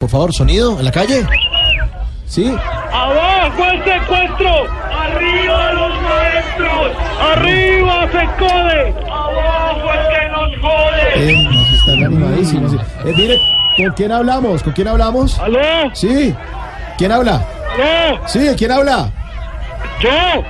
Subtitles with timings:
[0.00, 1.26] Por favor, sonido en la calle.
[2.24, 2.56] Sí.
[2.90, 4.64] ¡Abajo el secuestro!
[4.98, 6.96] ¡Arriba los maestros!
[7.20, 8.94] ¡Arriba FECODE!
[9.04, 11.32] ¡Abajo el que nos jode!
[11.32, 12.72] Eh, nos están animadísimos.
[12.72, 13.38] Eh, mire,
[13.76, 14.62] ¿con quién hablamos?
[14.62, 15.38] ¿Con quién hablamos?
[15.38, 15.60] ¿Aló?
[15.92, 16.34] Sí.
[16.96, 17.44] ¿Quién habla?
[17.74, 18.26] ¿Aló?
[18.26, 19.10] Sí, ¿quién habla?
[20.00, 20.42] ¿Yo?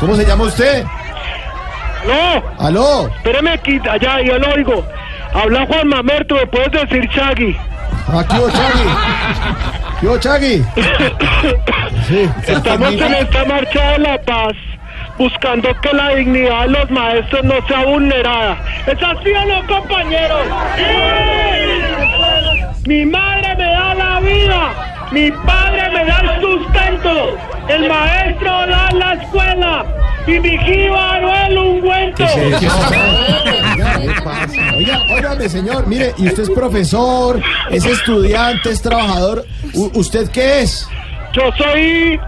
[0.00, 0.84] ¿Cómo se llama usted?
[2.02, 2.42] ¿Aló?
[2.58, 3.08] ¿Aló?
[3.08, 4.84] Espéreme aquí, allá, yo lo oigo.
[5.32, 7.56] Habla Juan Mamerto, ¿me puedes decir Chagui?
[8.08, 8.88] Aquí, Chagui.
[10.02, 10.64] Yo, Chagui.
[12.08, 12.28] Sí.
[12.46, 14.54] Estamos en esta marcha de la paz
[15.18, 18.56] buscando que la dignidad de los maestros no sea vulnerada.
[18.86, 20.46] ¿Es así o no, compañeros?
[22.86, 24.72] Mi madre me da la vida,
[25.12, 27.38] mi padre me da el sustento,
[27.68, 29.84] el maestro da la escuela
[30.26, 32.24] y mi jíbaro el ungüento.
[32.26, 33.51] ¿qué
[34.32, 34.74] pasa?
[34.76, 39.44] Oiga, óigame, señor, mire, y usted es profesor, es estudiante, es trabajador.
[39.74, 40.88] U- ¿Usted qué es?
[41.32, 42.18] Yo soy...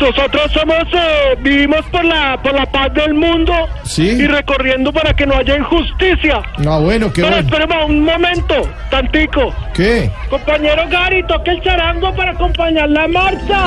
[0.00, 3.52] Nosotros somos, eh, vivimos por la, por la paz del mundo
[3.84, 4.02] Sí.
[4.08, 6.40] y recorriendo para que no haya injusticia.
[6.66, 7.48] Ah, bueno, qué Pero bueno.
[7.48, 8.54] espérame un momento,
[8.90, 9.52] tantico.
[9.74, 10.10] ¿Qué?
[10.30, 13.64] Compañero Gary, toque el charango para acompañar la marcha.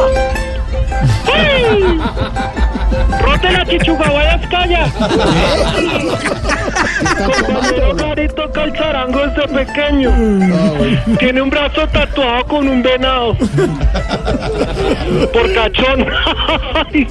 [1.34, 2.00] ¡Ay!
[3.22, 4.86] ¡Rote la chichugahuayas, calla!
[7.26, 10.12] Compañero Gary toca el charango desde pequeño.
[11.20, 13.36] Tiene un brazo tatuado con un venado.
[15.34, 16.06] Por cachón.
[16.76, 17.08] Ay,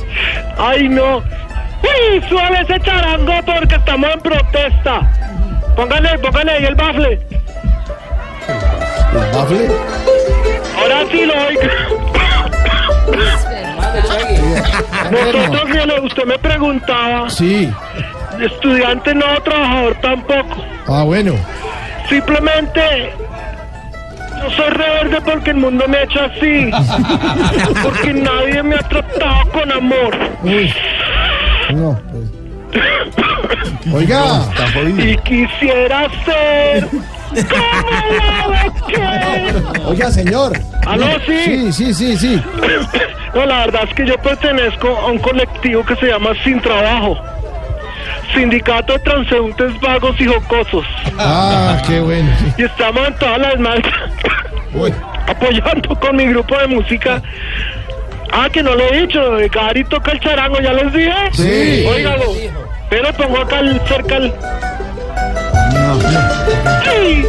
[0.59, 1.19] ay, no.
[1.19, 5.13] Uy, suave ese charango porque estamos en protesta.
[5.75, 7.21] Póngale, póngale ahí el bafle.
[9.13, 9.69] ¿El bafle?
[10.79, 11.63] Ahora sí lo oigo.
[15.11, 17.73] Nosotros, usted me preguntaba, Sí.
[18.43, 20.65] Estudiante no, trabajador tampoco.
[20.87, 21.35] Ah, bueno.
[22.09, 23.13] Simplemente
[24.43, 26.71] yo soy reverde porque el mundo me ha hecho así.
[27.83, 30.17] Porque nadie me ha tratado con amor.
[30.43, 30.73] Uy.
[31.71, 32.31] No, pues.
[33.93, 34.43] Oiga.
[34.99, 36.89] Y quisiera ser
[37.49, 38.57] como.
[39.89, 40.59] Oiga, señor.
[40.87, 41.39] ¿Aló, sí?
[41.45, 42.43] Sí, sí, sí, sí.
[43.35, 47.19] No, la verdad es que yo pertenezco a un colectivo que se llama Sin Trabajo.
[48.37, 50.85] Sindicato de Transeúntes Vagos y Jocosos.
[51.19, 52.31] Ah, qué bueno.
[52.59, 53.93] Y estamos en todas las marchas
[55.27, 57.23] apoyando con mi grupo de música.
[58.33, 59.21] Ah, que no lo he dicho,
[59.53, 61.13] Gary toca el charango, ¿ya les dije?
[61.33, 61.87] Sí.
[61.89, 62.25] Óigalo.
[62.91, 64.33] Pero pongo acá el- cerca el...
[66.85, 67.25] Sí.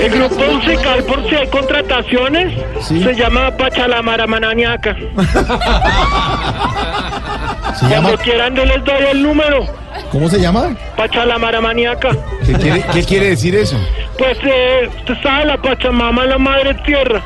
[0.00, 3.02] El grupo musical, por si hay contrataciones, Sí.
[3.02, 4.96] se llama Pachalamaramaniaca.
[7.88, 9.66] Cuando quieran, yo les doy el número.
[10.10, 10.76] ¿Cómo se llama?
[10.96, 12.10] Pachalamaramaniaca.
[12.44, 13.76] ¿Qué quiere, qué quiere decir eso?
[14.16, 17.22] Pues eh, usted sabe, la Pachamama es la madre tierra.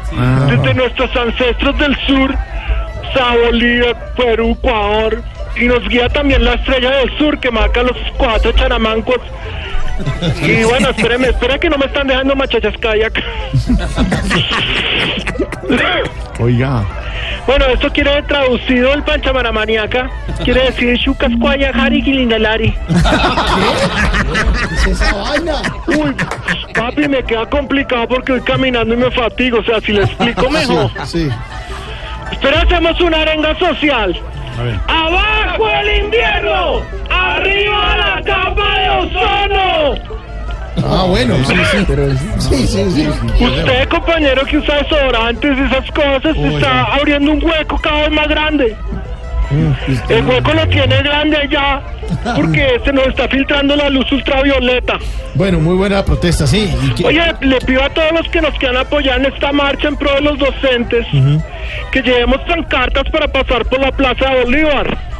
[0.48, 5.22] Desde nuestros ancestros del sur, o sea, Bolivia, Perú, Ecuador.
[5.56, 9.18] Y nos guía también la estrella del sur que marca los cuatro charamancos.
[10.42, 13.22] Y bueno, espéreme, espera que no me están dejando machachas kayak.
[16.40, 16.84] Oiga.
[17.46, 20.10] Bueno, esto quiere traducido el panchamaramaniaca.
[20.44, 22.72] Quiere decir Shukasquaya Hari Gilingalari.
[24.68, 25.54] ¿Qué es esa vaina?
[25.86, 26.14] Uy,
[26.74, 29.58] papi, me queda complicado porque voy caminando y me fatigo.
[29.58, 30.90] O sea, si le explico mejor.
[31.04, 31.28] Sí.
[32.40, 34.18] Pero hacemos una arenga social.
[34.58, 34.78] A ver.
[34.86, 36.82] ¡Abajo el invierno!
[37.10, 39.94] ¡Arriba la capa de ozono!
[40.84, 43.08] Ah, bueno, sí, sí, pero sí, sí, sí.
[43.08, 48.28] Usted, compañero que usa desodorantes y esas cosas, está abriendo un hueco cada vez más
[48.28, 48.76] grande.
[50.08, 51.82] El hueco lo tiene grande ya,
[52.34, 54.98] porque se nos está filtrando la luz ultravioleta.
[55.34, 56.72] Bueno, muy buena protesta, sí.
[57.04, 60.14] Oye, le pido a todos los que nos quieran apoyar en esta marcha en pro
[60.14, 61.06] de los docentes
[61.90, 65.11] que llevemos pancartas para pasar por la Plaza de Bolívar.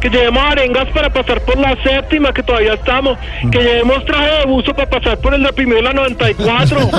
[0.00, 3.18] Que llevemos arengas para pasar por la séptima, que todavía estamos.
[3.50, 6.90] Que llevemos traje de buzo para pasar por el de primero de la 94.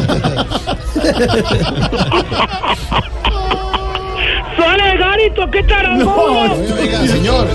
[4.58, 5.50] ¡Sale, Garito!
[5.50, 6.32] ¡Qué charango!
[6.80, 7.48] Oiga, señor.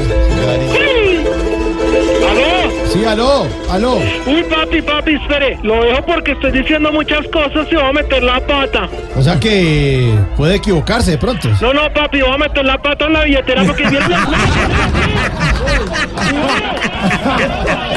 [2.06, 2.24] ¡Sí!
[2.24, 2.86] ¿Aló?
[2.92, 3.96] Sí, aló, aló.
[4.26, 5.58] Uy, papi, papi, espere.
[5.62, 8.88] Lo dejo porque estoy diciendo muchas cosas y voy a meter la pata.
[9.16, 11.48] O sea que puede equivocarse de pronto.
[11.60, 14.26] No, no, papi, voy a meter la pata en la billetera porque viene la...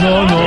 [0.00, 0.39] No, no,